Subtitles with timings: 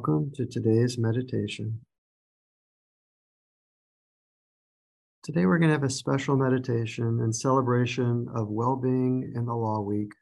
[0.00, 1.78] welcome to today's meditation.
[5.22, 9.52] Today, we're going to have a special meditation in celebration of well being in the
[9.52, 10.12] Law Week.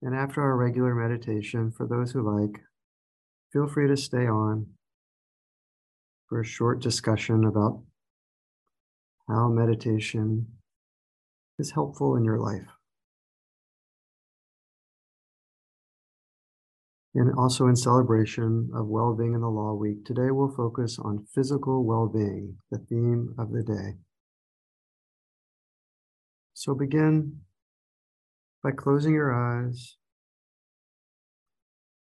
[0.00, 2.62] And after our regular meditation, for those who like,
[3.52, 4.66] feel free to stay on
[6.28, 7.82] for a short discussion about
[9.28, 10.46] how meditation
[11.58, 12.68] is helpful in your life.
[17.14, 21.26] And also in celebration of well being in the Law Week, today we'll focus on
[21.34, 23.98] physical well being, the theme of the day.
[26.54, 27.40] So begin
[28.62, 29.96] by closing your eyes,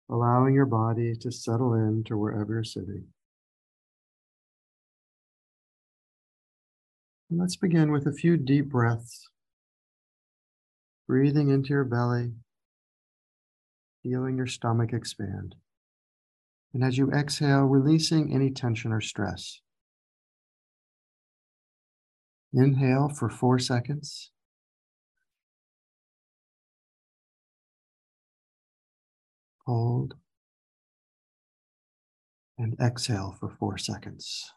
[0.10, 3.06] allowing your body to settle in to wherever you're sitting.
[7.30, 9.30] And let's begin with a few deep breaths,
[11.08, 12.32] breathing into your belly
[14.08, 15.56] feeling your stomach expand.
[16.74, 19.62] And as you exhale, releasing any tension or stress.
[22.54, 24.32] Inhale for four seconds.
[29.66, 30.14] Hold.
[32.58, 34.54] And exhale for four seconds.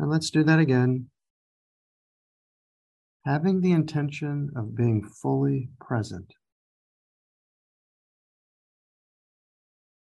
[0.00, 1.10] And let's do that again.
[3.26, 6.32] Having the intention of being fully present.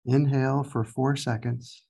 [0.06, 1.84] Inhale for four seconds.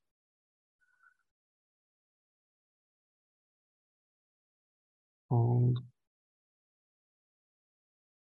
[5.29, 5.77] Hold.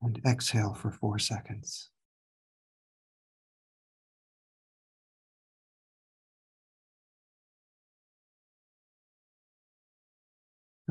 [0.01, 1.92] And exhale for four seconds.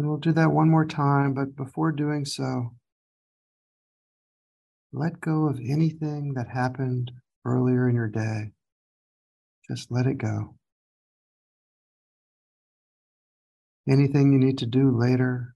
[0.02, 2.72] And we'll do that one more time, but before doing so,
[4.92, 7.12] let go of anything that happened
[7.44, 8.50] earlier in your day.
[9.70, 10.56] Just let it go.
[13.88, 15.54] Anything you need to do later,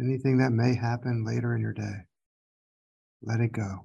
[0.00, 2.06] anything that may happen later in your day,
[3.20, 3.84] let it go.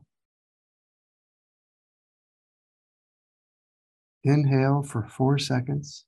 [4.24, 6.06] Inhale for four seconds.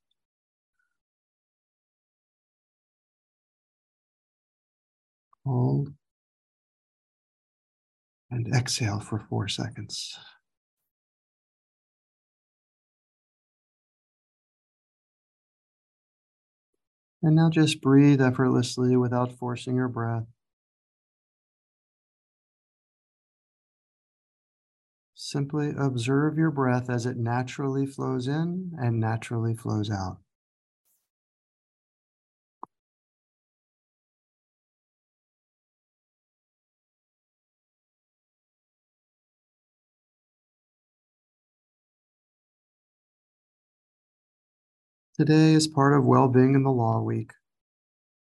[5.46, 5.94] Hold.
[8.32, 10.18] And exhale for four seconds.
[17.22, 20.26] And now just breathe effortlessly without forcing your breath.
[25.16, 30.20] Simply observe your breath as it naturally flows in and naturally flows out.
[45.18, 47.32] Today, as part of Well Being in the Law Week,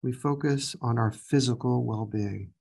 [0.01, 2.53] we focus on our physical well being.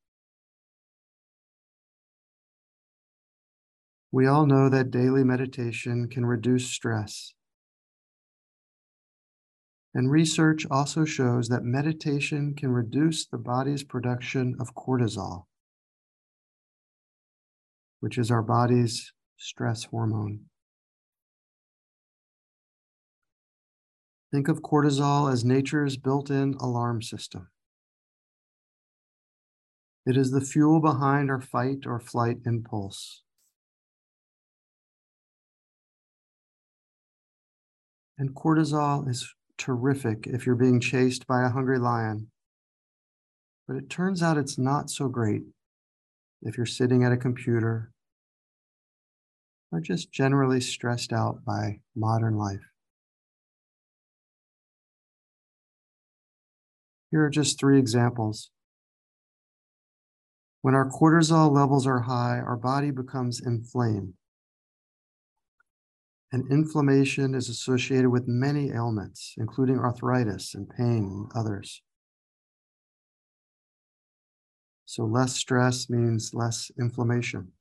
[4.11, 7.33] We all know that daily meditation can reduce stress.
[9.95, 15.45] And research also shows that meditation can reduce the body's production of cortisol,
[18.01, 20.47] which is our body's stress hormone.
[24.31, 27.49] Think of cortisol as nature's built in alarm system.
[30.05, 33.23] It is the fuel behind our fight or flight impulse.
[38.19, 42.31] And cortisol is terrific if you're being chased by a hungry lion.
[43.67, 45.43] But it turns out it's not so great
[46.43, 47.93] if you're sitting at a computer
[49.71, 52.65] or just generally stressed out by modern life.
[57.11, 58.51] Here are just three examples.
[60.61, 64.15] When our cortisol levels are high, our body becomes inflamed.
[66.31, 71.83] And inflammation is associated with many ailments, including arthritis and pain and others.
[74.85, 77.53] So, less stress means less inflammation.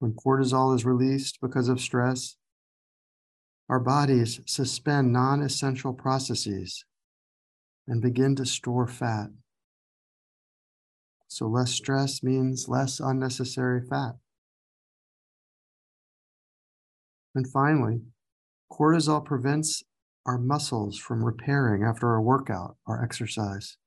[0.00, 2.36] When cortisol is released because of stress,
[3.72, 6.84] our bodies suspend non essential processes
[7.88, 9.28] and begin to store fat.
[11.26, 14.16] So, less stress means less unnecessary fat.
[17.34, 18.02] And finally,
[18.70, 19.82] cortisol prevents
[20.26, 23.78] our muscles from repairing after a workout or exercise.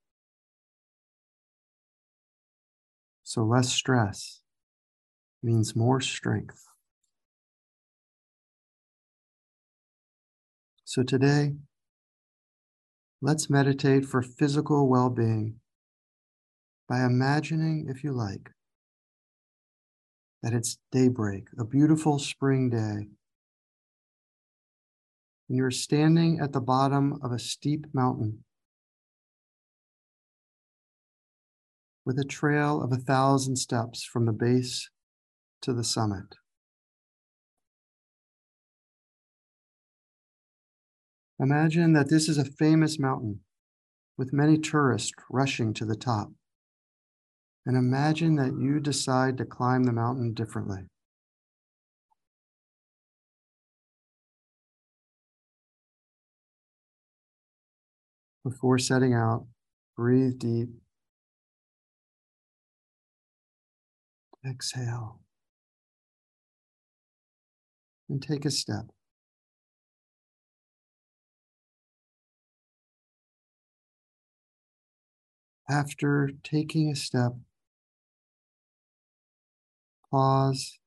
[3.21, 4.41] So less stress
[5.43, 6.74] means more strength.
[10.95, 11.51] So today,
[13.21, 15.55] let's meditate for physical well being
[16.87, 18.51] by imagining, if you like,
[20.41, 23.09] that it's daybreak, a beautiful spring day.
[25.49, 28.45] And you're standing at the bottom of a steep mountain
[32.05, 34.89] with a trail of a thousand steps from the base
[35.63, 36.35] to the summit.
[41.39, 43.41] Imagine that this is a famous mountain
[44.17, 46.31] with many tourists rushing to the top.
[47.65, 50.85] And imagine that you decide to climb the mountain differently.
[58.45, 59.47] Before setting out,
[59.97, 60.69] breathe deep.
[64.47, 65.19] Exhale.
[68.07, 68.94] And take a step.
[75.67, 77.33] After taking a step,
[80.15, 80.79] Pause.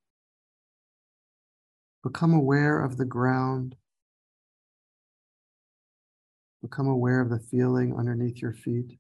[2.03, 3.77] Become aware of the ground.
[6.63, 8.99] Become aware of the feeling underneath your feet.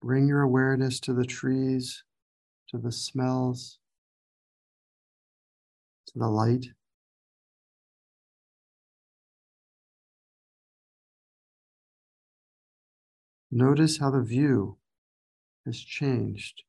[0.00, 2.04] Bring your awareness to the trees,
[2.68, 3.80] to the smells,
[6.06, 6.66] to the light.
[13.56, 14.78] Notice how the view
[15.64, 16.64] has changed,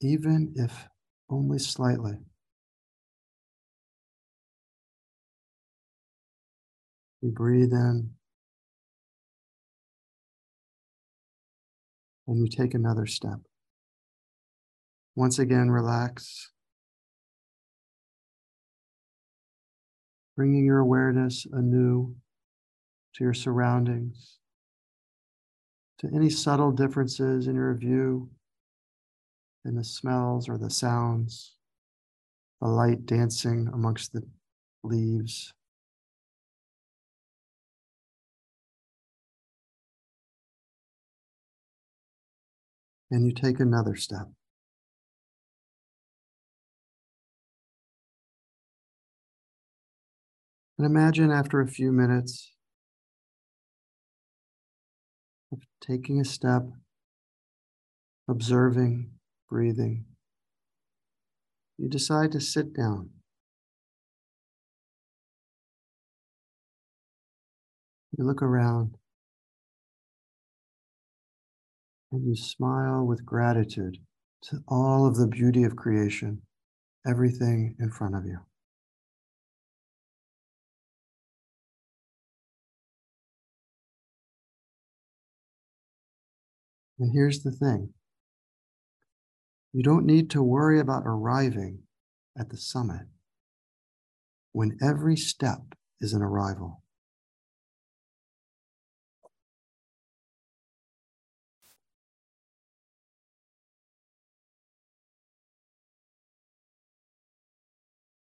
[0.00, 0.86] even if
[1.28, 2.18] only slightly.
[7.20, 8.10] You breathe in
[12.28, 13.40] and you take another step.
[15.16, 16.52] Once again, relax,
[20.36, 22.14] bringing your awareness anew
[23.16, 24.39] to your surroundings
[26.00, 28.30] to any subtle differences in your view
[29.66, 31.56] in the smells or the sounds,
[32.62, 34.22] the light dancing amongst the
[34.82, 35.52] leaves.
[43.10, 44.28] And you take another step.
[50.78, 52.54] And imagine after a few minutes
[55.52, 56.62] of taking a step,
[58.28, 59.10] observing,
[59.48, 60.04] breathing,
[61.78, 63.10] you decide to sit down.
[68.16, 68.96] You look around
[72.12, 73.98] and you smile with gratitude
[74.42, 76.42] to all of the beauty of creation,
[77.06, 78.40] everything in front of you.
[87.00, 87.94] And here's the thing
[89.72, 91.84] you don't need to worry about arriving
[92.38, 93.06] at the summit
[94.52, 96.82] when every step is an arrival.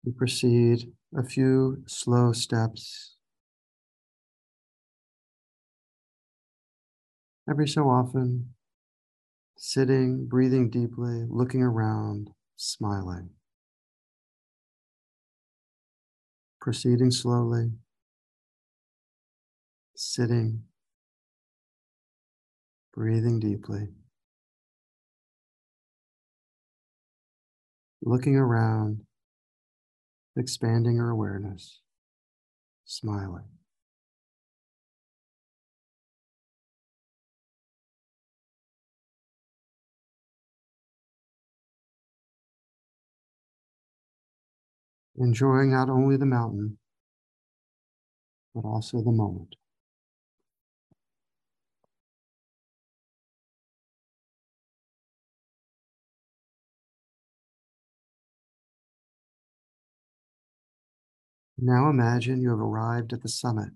[0.04, 3.16] We proceed a few slow steps.
[7.48, 8.55] Every so often,
[9.56, 13.30] sitting, breathing deeply, looking around, smiling.
[16.60, 17.70] Proceeding slowly,
[19.94, 20.64] sitting,
[22.92, 23.88] breathing deeply,
[28.02, 29.02] looking around,
[30.36, 31.80] expanding our awareness,
[32.84, 33.55] smiling.
[45.18, 46.78] Enjoying not only the mountain,
[48.56, 49.54] but also the moment.
[61.58, 63.74] Now imagine you have arrived at the summit.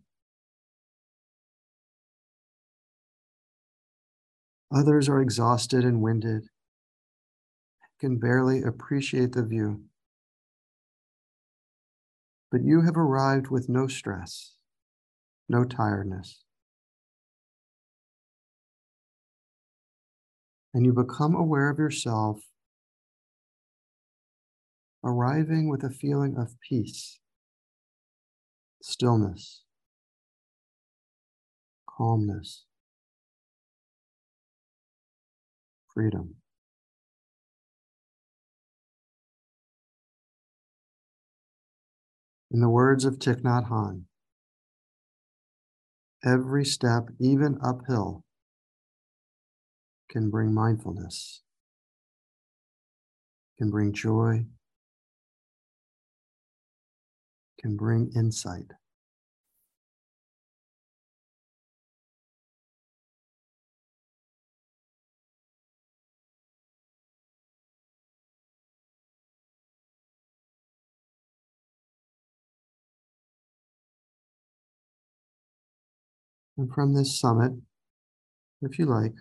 [4.73, 6.49] Others are exhausted and winded,
[8.01, 9.85] can barely appreciate the view.
[12.51, 14.55] But you have arrived with no stress,
[15.49, 16.43] no tiredness.
[20.75, 22.41] And you become aware of yourself
[25.05, 27.19] arriving with a feeling of peace,
[28.83, 29.63] stillness,
[31.87, 32.65] calmness,
[35.93, 36.40] freedom.
[42.53, 44.07] In the words of Thich Nhat Hanh,
[46.25, 48.25] every step, even uphill,
[50.09, 51.43] can bring mindfulness,
[53.57, 54.47] can bring joy,
[57.61, 58.73] can bring insight.
[76.61, 77.53] And from this summit,
[78.61, 79.15] if you like,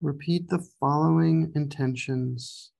[0.00, 2.72] repeat the following intentions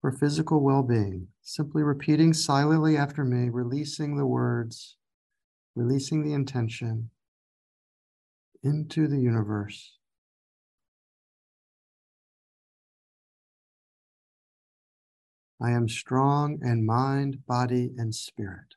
[0.00, 1.26] for physical well being.
[1.42, 4.98] Simply repeating silently after me, releasing the words,
[5.74, 7.10] releasing the intention
[8.62, 9.96] into the universe.
[15.60, 18.76] I am strong in mind, body, and spirit.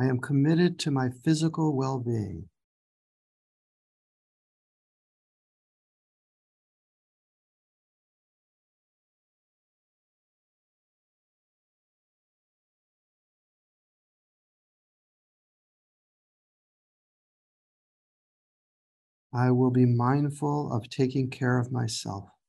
[0.00, 2.48] I am committed to my physical well being.
[19.34, 22.39] I will be mindful of taking care of myself.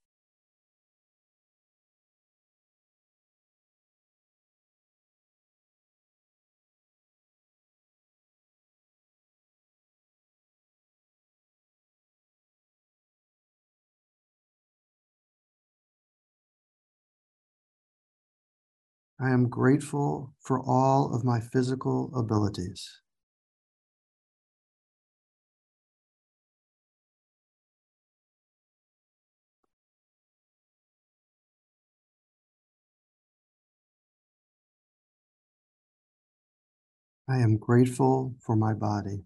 [19.22, 23.01] I am grateful for all of my physical abilities.
[37.30, 39.24] I am grateful for my body.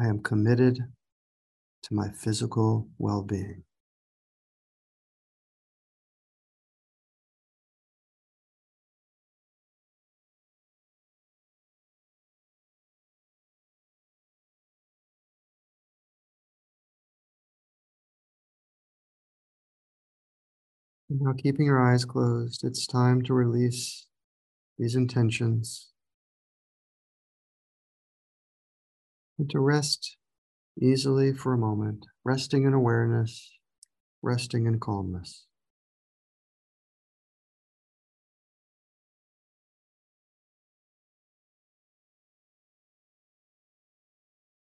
[0.00, 0.78] I am committed
[1.82, 3.64] to my physical well being.
[21.10, 24.06] Now, keeping your eyes closed, it's time to release
[24.78, 25.90] these intentions
[29.40, 30.18] and to rest
[30.80, 33.50] easily for a moment, resting in awareness,
[34.20, 35.46] resting in calmness.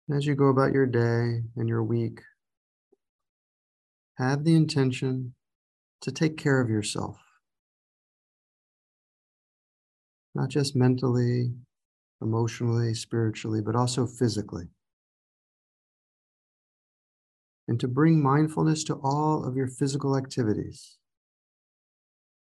[0.10, 2.22] As you go about your day and your week,
[4.18, 5.34] have the intention
[6.00, 7.18] to take care of yourself.
[10.34, 11.52] Not just mentally,
[12.22, 14.66] emotionally, spiritually, but also physically.
[17.68, 20.98] And to bring mindfulness to all of your physical activities.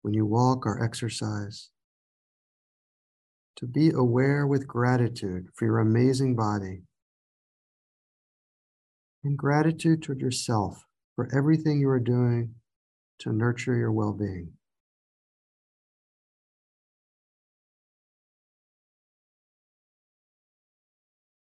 [0.02, 1.71] When you walk or exercise,
[3.56, 6.83] to be aware with gratitude for your amazing body
[9.25, 10.85] and gratitude toward yourself
[11.16, 12.54] for everything you are doing
[13.18, 14.55] to nurture your well being.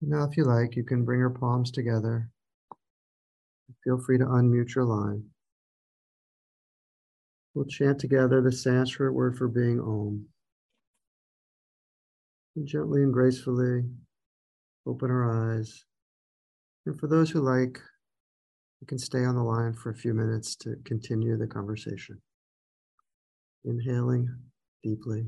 [0.06, 2.28] Now, if you like, you can bring your palms together.
[3.84, 5.24] Feel free to unmute your line.
[7.54, 10.26] We'll chant together the Sanskrit word for being Om.
[12.56, 13.84] And gently and gracefully
[14.86, 15.84] open our eyes.
[16.86, 17.80] And for those who like,
[18.80, 22.20] you can stay on the line for a few minutes to continue the conversation.
[23.64, 24.28] Inhaling
[24.82, 25.24] deeply.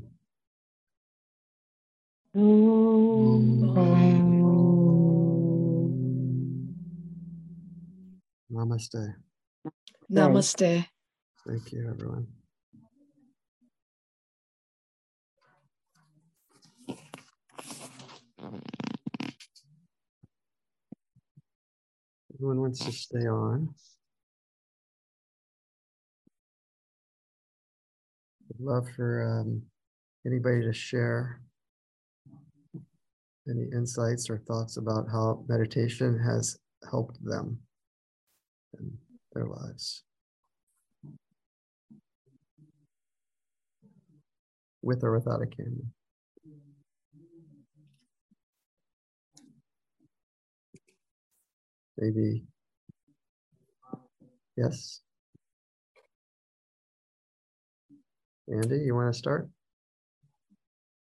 [8.57, 9.13] Namaste.
[10.11, 10.87] Namaste.
[11.47, 12.25] Thank you, everyone.
[22.33, 23.69] Everyone wants to stay on.
[28.49, 29.61] I'd love for um,
[30.25, 31.41] anybody to share
[33.47, 36.57] any insights or thoughts about how meditation has
[36.89, 37.59] helped them
[38.79, 38.97] in
[39.33, 40.03] their lives.
[44.81, 45.83] With or without a camera.
[51.97, 52.43] Maybe.
[54.55, 55.01] Yes.
[58.49, 59.49] Andy, you want to start?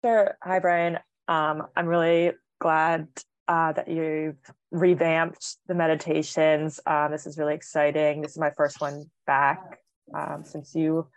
[0.04, 0.38] Sure.
[0.44, 0.98] Hi, Brian.
[1.28, 3.08] Um, I'm really glad
[3.48, 4.36] uh, that you've
[4.72, 6.80] revamped the meditations.
[6.86, 8.22] Um, this is really exciting.
[8.22, 9.80] This is my first one back
[10.14, 11.08] um, since you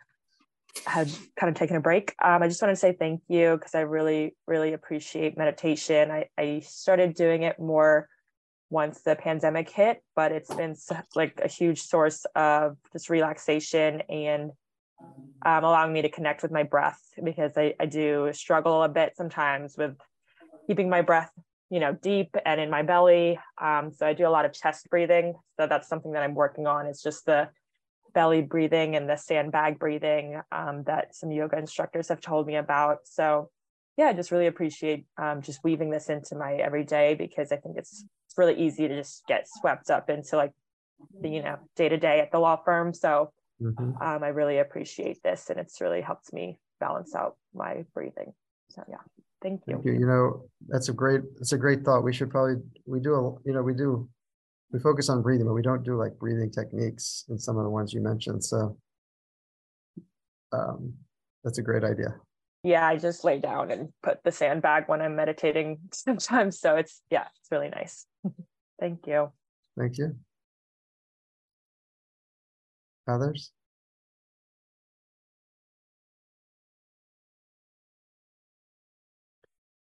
[0.87, 2.15] had kind of taken a break.
[2.23, 6.11] Um, I just want to say thank you because I really, really appreciate meditation.
[6.11, 8.09] I, I started doing it more
[8.71, 10.75] once the pandemic hit, but it's been
[11.15, 14.53] like a huge source of just relaxation and
[15.45, 19.15] um, allowing me to connect with my breath because I, I do struggle a bit
[19.17, 19.97] sometimes with
[20.67, 21.33] keeping my breath,
[21.73, 23.39] you know, deep and in my belly.
[23.59, 25.33] Um, so I do a lot of chest breathing.
[25.59, 26.85] So that's something that I'm working on.
[26.85, 27.49] It's just the
[28.13, 32.99] belly breathing and the sandbag breathing um, that some yoga instructors have told me about.
[33.05, 33.49] So
[33.97, 37.79] yeah, I just really appreciate um, just weaving this into my everyday because I think
[37.79, 40.53] it's it's really easy to just get swept up into like
[41.23, 42.93] the you know day to day at the law firm.
[42.93, 43.97] So mm-hmm.
[44.03, 48.35] um, I really appreciate this, and it's really helped me balance out my breathing.
[48.69, 48.99] So yeah,
[49.43, 49.75] thank you.
[49.75, 49.93] Thank you.
[49.93, 52.03] You know, that's a great that's a great thought.
[52.03, 54.09] We should probably we do a you know we do
[54.73, 57.71] we focus on breathing, but we don't do like breathing techniques in some of the
[57.71, 58.43] ones you mentioned.
[58.45, 58.77] So
[60.53, 60.95] um,
[61.45, 62.15] that's a great idea
[62.65, 66.61] yeah, I just lay down and put the sandbag when I'm meditating sometimes.
[66.61, 68.07] So it's, yeah, it's really nice.
[68.81, 69.31] Thank you.
[69.79, 70.17] Thank you.
[73.09, 73.51] Others?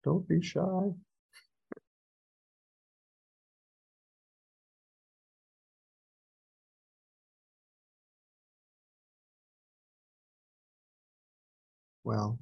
[0.07, 0.61] Don't be shy.
[12.05, 12.39] Well,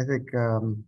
[0.00, 0.86] I think um,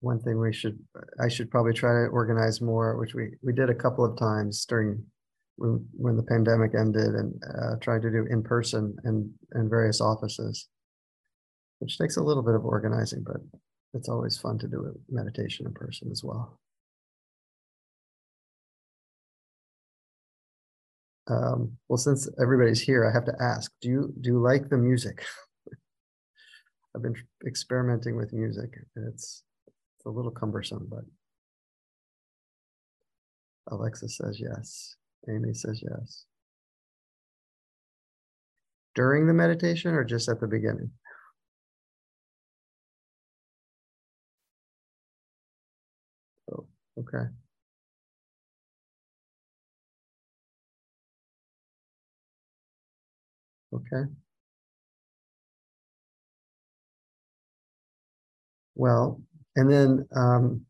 [0.00, 0.78] one thing we should,
[1.20, 4.64] I should probably try to organize more, which we, we did a couple of times
[4.64, 5.04] during
[5.56, 10.00] when, when the pandemic ended and uh, tried to do in person and in various
[10.00, 10.68] offices,
[11.78, 13.36] which takes a little bit of organizing, but
[13.92, 16.58] it's always fun to do a meditation in person as well.
[21.26, 24.76] Um, well, since everybody's here, I have to ask: Do you do you like the
[24.76, 25.24] music?
[26.94, 28.76] I've been experimenting with music.
[28.94, 31.04] And it's it's a little cumbersome, but
[33.68, 34.96] Alexa says yes.
[35.28, 36.24] Amy says yes.
[38.94, 40.90] During the meditation or just at the beginning?
[46.50, 46.66] Oh,
[46.98, 47.26] okay.
[53.72, 54.04] Okay.
[58.76, 59.20] Well,
[59.56, 60.64] and then um,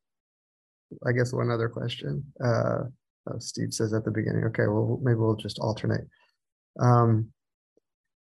[1.07, 2.25] I guess one other question.
[2.43, 2.85] Uh,
[3.29, 6.07] oh, Steve says at the beginning, okay, well, maybe we'll just alternate.
[6.81, 7.33] Um,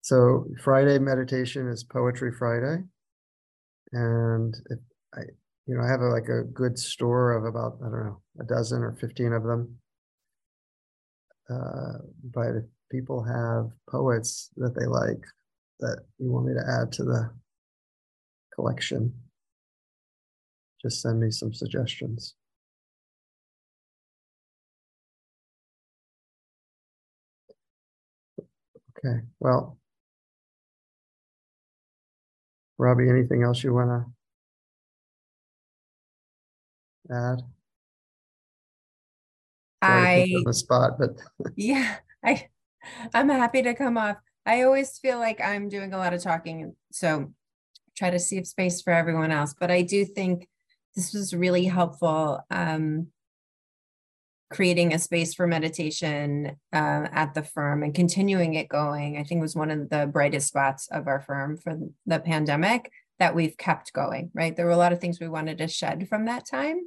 [0.02, 2.82] so Friday meditation is Poetry Friday.
[3.92, 4.78] And if
[5.14, 5.20] I,
[5.66, 8.44] you know, I have a, like a good store of about, I don't know, a
[8.44, 9.76] dozen or 15 of them.
[11.50, 11.98] Uh,
[12.32, 15.24] but if people have poets that they like
[15.80, 17.30] that you want me to add to the
[18.54, 19.12] collection,
[20.80, 22.34] just send me some suggestions.
[29.04, 29.78] Okay, well,
[32.76, 34.04] Robbie, anything else you want
[37.08, 37.42] to add?
[39.82, 41.10] Sorry I the spot, but
[41.56, 42.48] yeah, I
[43.14, 44.16] I'm happy to come off.
[44.44, 47.32] I always feel like I'm doing a lot of talking, so
[47.96, 49.54] try to save space for everyone else.
[49.58, 50.48] But I do think
[50.94, 52.40] this was really helpful.
[52.50, 53.08] Um,
[54.50, 59.40] creating a space for meditation uh, at the firm and continuing it going, I think
[59.40, 63.92] was one of the brightest spots of our firm for the pandemic that we've kept
[63.92, 64.56] going, right?
[64.56, 66.80] There were a lot of things we wanted to shed from that time.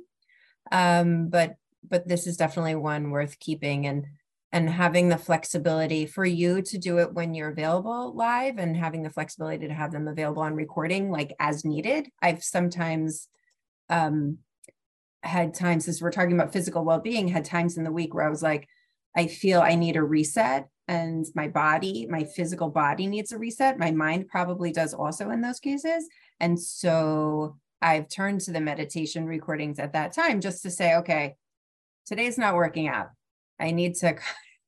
[0.72, 1.56] Um, but
[1.88, 4.06] but this is definitely one worth keeping and
[4.52, 9.04] and having the flexibility for you to do it when you're available live and having
[9.04, 12.08] the flexibility to have them available on recording like as needed.
[12.22, 13.28] I've sometimes
[13.90, 14.38] um
[15.24, 18.30] had times as we're talking about physical well-being had times in the week where I
[18.30, 18.68] was like
[19.16, 23.80] I feel I need a reset and my body, my physical body needs a reset.
[23.80, 26.08] My mind probably does also in those cases.
[26.40, 31.36] And so I've turned to the meditation recordings at that time just to say, okay,
[32.06, 33.10] today's not working out.
[33.60, 34.18] I need to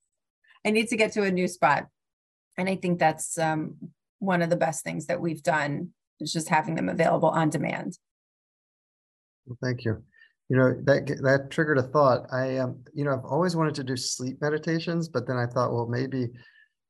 [0.66, 1.88] I need to get to a new spot.
[2.58, 3.76] And I think that's um,
[4.20, 5.90] one of the best things that we've done
[6.20, 8.00] is just having them available on demand.
[9.46, 10.02] Well, thank you.
[10.50, 12.28] You know, that that triggered a thought.
[12.32, 15.74] I um, you know, I've always wanted to do sleep meditations, but then I thought,
[15.74, 16.30] well, maybe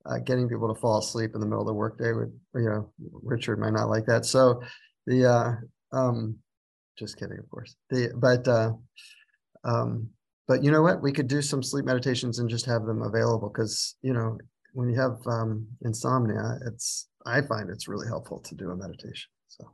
[0.05, 2.91] uh, getting people to fall asleep in the middle of the workday would, you know,
[3.23, 4.25] Richard might not like that.
[4.25, 4.61] So
[5.07, 5.51] the uh
[5.95, 6.37] um
[6.97, 7.75] just kidding, of course.
[7.89, 8.73] The but uh
[9.63, 10.09] um
[10.47, 11.01] but you know what?
[11.01, 14.37] We could do some sleep meditations and just have them available because you know
[14.75, 19.29] when you have um, insomnia, it's I find it's really helpful to do a meditation.
[19.47, 19.71] So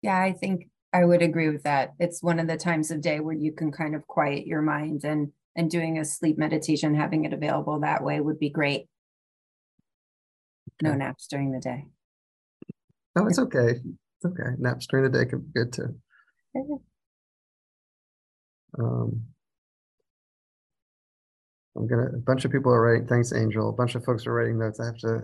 [0.00, 1.94] yeah, I think I would agree with that.
[1.98, 5.04] It's one of the times of day where you can kind of quiet your mind
[5.04, 8.86] and and doing a sleep meditation, having it available that way would be great.
[10.80, 11.84] No naps during the day.
[13.14, 13.72] no, it's okay.
[13.72, 14.50] It's okay.
[14.58, 15.94] Naps during the day can be good too.
[16.56, 16.82] Okay.
[18.78, 19.22] Um,
[21.76, 23.68] I'm gonna, a bunch of people are writing, thanks, Angel.
[23.68, 24.80] A bunch of folks are writing notes.
[24.80, 25.20] I have to,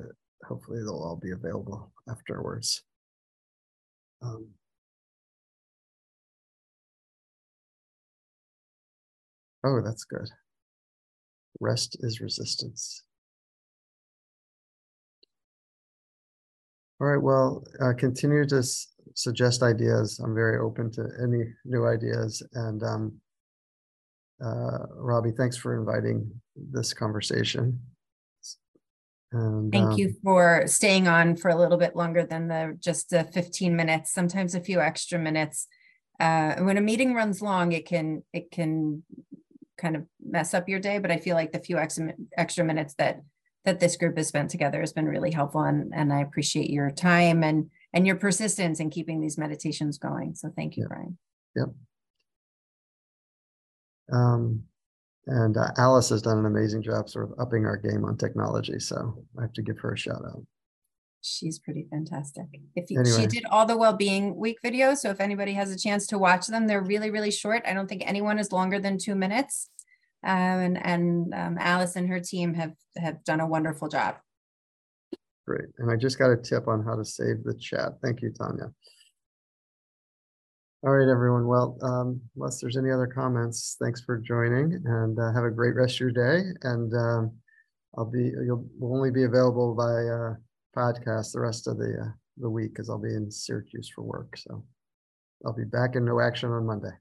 [0.46, 2.82] hopefully they'll all be available afterwards.
[4.22, 4.48] Um,
[9.64, 10.28] Oh, that's good.
[11.60, 13.02] Rest is resistance.
[17.00, 20.18] All right, well, uh, continue to s- suggest ideas.
[20.18, 23.20] I'm very open to any new ideas and um,
[24.44, 27.80] uh, Robbie, thanks for inviting this conversation.
[29.32, 33.10] And Thank um, you for staying on for a little bit longer than the just
[33.10, 35.66] the 15 minutes, sometimes a few extra minutes.
[36.18, 39.02] Uh, when a meeting runs long, it can it can
[39.78, 42.94] kind of mess up your day, but I feel like the few extra extra minutes
[42.98, 43.22] that
[43.64, 46.90] that this group has spent together has been really helpful and and I appreciate your
[46.90, 50.34] time and and your persistence in keeping these meditations going.
[50.34, 50.88] So thank you, Yeah.
[50.88, 51.18] Brian.
[54.10, 54.62] Um,
[55.26, 58.78] and uh, Alice has done an amazing job sort of upping our game on technology,
[58.78, 60.42] so I have to give her a shout out.
[61.20, 62.46] She's pretty fantastic.
[62.76, 63.20] If you, Anyway.
[63.20, 66.46] she did all the well-being week videos, so if anybody has a chance to watch
[66.46, 67.62] them, they're really, really short.
[67.66, 69.70] I don't think anyone is longer than two minutes.
[70.24, 74.16] Um, and and um, Alice and her team have have done a wonderful job.
[75.46, 75.68] Great.
[75.78, 77.92] And I just got a tip on how to save the chat.
[78.02, 78.72] Thank you, Tanya.
[80.84, 81.46] All right, everyone.
[81.46, 85.74] Well, um, unless there's any other comments, thanks for joining and uh, have a great
[85.74, 86.50] rest of your day.
[86.62, 87.32] And um,
[87.96, 90.34] I'll be, you'll will only be available by uh,
[90.78, 94.36] podcast the rest of the, uh, the week because I'll be in Syracuse for work.
[94.36, 94.64] So
[95.44, 96.92] I'll be back in no action on Monday.